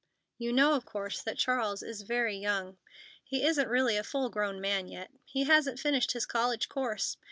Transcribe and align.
"You 0.39 0.51
know, 0.51 0.73
of 0.73 0.83
course, 0.83 1.21
that 1.21 1.37
Charles 1.37 1.83
is 1.83 2.01
very 2.01 2.35
young. 2.35 2.79
He 3.23 3.45
isn't 3.45 3.69
really 3.69 3.97
a 3.97 4.03
full 4.03 4.29
grown 4.29 4.59
man 4.59 4.87
yet. 4.87 5.11
He 5.25 5.43
hasn't 5.43 5.79
finished 5.79 6.13
his 6.13 6.25
college 6.25 6.69
course. 6.69 7.17